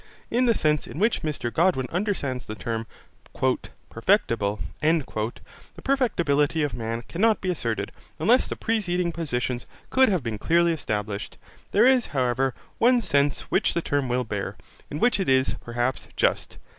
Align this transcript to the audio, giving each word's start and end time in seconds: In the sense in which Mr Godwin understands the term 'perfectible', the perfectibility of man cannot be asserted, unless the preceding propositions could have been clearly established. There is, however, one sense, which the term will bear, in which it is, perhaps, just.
In 0.31 0.47
the 0.47 0.55
sense 0.55 0.87
in 0.87 0.97
which 0.97 1.21
Mr 1.21 1.53
Godwin 1.53 1.85
understands 1.91 2.47
the 2.47 2.55
term 2.55 2.87
'perfectible', 3.91 4.59
the 4.81 5.81
perfectibility 5.83 6.63
of 6.63 6.73
man 6.73 7.03
cannot 7.03 7.39
be 7.39 7.51
asserted, 7.51 7.91
unless 8.17 8.47
the 8.47 8.55
preceding 8.55 9.11
propositions 9.11 9.67
could 9.91 10.09
have 10.09 10.23
been 10.23 10.39
clearly 10.39 10.73
established. 10.73 11.37
There 11.71 11.85
is, 11.85 12.07
however, 12.17 12.55
one 12.79 12.99
sense, 12.99 13.41
which 13.51 13.75
the 13.75 13.81
term 13.83 14.09
will 14.09 14.23
bear, 14.23 14.57
in 14.89 14.99
which 14.99 15.19
it 15.19 15.29
is, 15.29 15.53
perhaps, 15.63 16.07
just. 16.17 16.57